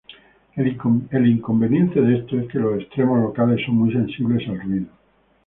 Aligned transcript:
El 0.55 1.27
inconveniente 1.31 2.01
de 2.01 2.17
esto 2.17 2.39
es 2.39 2.47
que 2.47 2.57
los 2.57 2.79
extremos 2.81 3.19
locales 3.21 3.63
son 3.67 3.75
muy 3.75 3.91
sensibles 3.93 4.49
al 4.49 4.59
ruido. 4.59 4.87